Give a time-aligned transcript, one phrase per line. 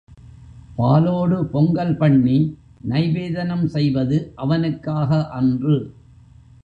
[0.75, 2.37] பாலோடு பொங்கல் பண்ணி
[2.87, 5.77] நைவேதனம் செய்வது அவனுக்காக அன்று.